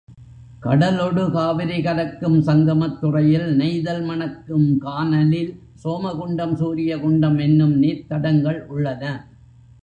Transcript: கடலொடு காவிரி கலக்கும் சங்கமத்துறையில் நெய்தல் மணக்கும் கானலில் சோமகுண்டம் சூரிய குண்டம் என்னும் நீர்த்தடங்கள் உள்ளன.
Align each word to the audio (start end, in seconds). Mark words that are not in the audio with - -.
கடலொடு 0.63 1.23
காவிரி 1.31 1.77
கலக்கும் 1.81 2.37
சங்கமத்துறையில் 2.47 3.45
நெய்தல் 3.55 4.01
மணக்கும் 4.01 4.67
கானலில் 4.77 5.51
சோமகுண்டம் 5.83 6.55
சூரிய 6.55 6.97
குண்டம் 6.97 7.39
என்னும் 7.39 7.75
நீர்த்தடங்கள் 7.83 8.59
உள்ளன. 8.67 9.03